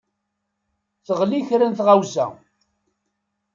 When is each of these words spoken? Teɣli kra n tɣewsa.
Teɣli 1.05 1.41
kra 1.47 1.67
n 1.67 1.73
tɣewsa. 1.79 2.25